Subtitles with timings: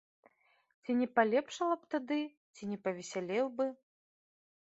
[0.83, 2.17] Ці не палепшала б тады,
[2.55, 3.67] ці не павесялеў бы.